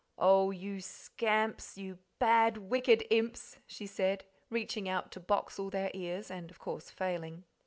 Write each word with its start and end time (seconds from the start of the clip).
"Oh, 0.17 0.49
you 0.49 0.81
scamps, 0.81 1.77
you 1.77 1.99
bad, 2.17 2.57
wicked 2.57 3.05
imps!" 3.11 3.59
she 3.67 3.85
said, 3.85 4.23
reaching 4.49 4.89
out 4.89 5.11
to 5.11 5.19
box 5.19 5.59
all 5.59 5.69
their 5.69 5.91
ears, 5.93 6.31
and 6.31 6.49
of 6.49 6.57
course 6.57 6.89
failing. 6.89 7.43